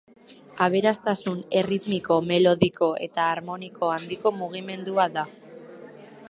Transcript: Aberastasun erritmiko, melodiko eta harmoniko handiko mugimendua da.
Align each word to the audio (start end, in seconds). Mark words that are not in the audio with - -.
Aberastasun 0.67 1.43
erritmiko, 1.61 2.17
melodiko 2.31 2.89
eta 3.09 3.27
harmoniko 3.35 3.93
handiko 3.99 4.33
mugimendua 4.39 5.07
da. 5.21 5.29